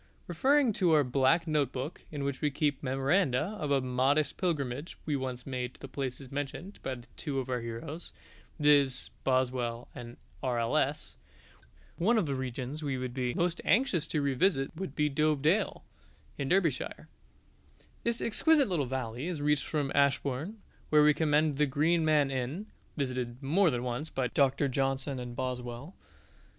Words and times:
Referring 0.25 0.73
to 0.73 0.93
our 0.93 1.03
black 1.03 1.45
note 1.45 1.71
book, 1.71 2.01
in 2.11 2.23
which 2.23 2.41
we 2.41 2.49
keep 2.49 2.81
memoranda 2.81 3.55
of 3.61 3.69
a 3.69 3.81
modest 3.81 4.35
pilgrimage 4.35 4.97
we 5.05 5.15
once 5.15 5.45
made 5.45 5.75
to 5.75 5.87
places 5.87 6.31
mentioned 6.31 6.79
by 6.81 6.97
two 7.17 7.37
of 7.39 7.49
our 7.51 7.59
heroes, 7.61 8.11
viz., 8.59 9.11
Boswell 9.23 9.89
and 9.93 10.17
R.L.S., 10.41 11.17
we 11.19 11.25
think 11.27 11.35
that 11.35 11.67
if 11.67 11.67
we 11.67 11.67
were 11.67 11.67
in 11.67 11.85
C.F.B.'s 11.85 11.85
shoes, 11.85 12.07
one 12.07 12.17
of 12.17 12.25
the 12.25 12.41
regions 12.41 12.81
we 12.83 12.97
would 12.97 13.13
be 13.13 13.33
most 13.35 13.61
anxious 13.63 14.07
to 14.07 14.21
revisit 14.23 14.75
would 14.75 14.95
be 14.95 15.07
Dove 15.07 15.43
Dale, 15.43 15.83
in 16.35 16.49
Derbyshire. 16.49 17.07
This 18.03 18.21
exquisite 18.21 18.67
little 18.69 18.87
valley 18.87 19.27
is 19.27 19.39
reached 19.39 19.65
from 19.67 19.91
Ashbourne, 19.93 20.63
where 20.89 21.03
we 21.03 21.13
commend 21.13 21.57
the 21.57 21.67
Green 21.67 22.03
Man 22.03 22.31
Inn 22.31 22.65
(visited 22.97 23.43
more 23.43 23.69
than 23.69 23.83
once 23.83 24.09
by 24.09 24.25
Doctor 24.29 24.67
Johnson 24.67 25.19
and 25.19 25.35
Boswell). 25.35 25.93